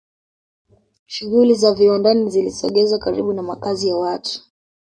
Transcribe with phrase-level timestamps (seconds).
[1.05, 4.41] shughuli za viwandani zilisogezwa karibu na makazi ya watu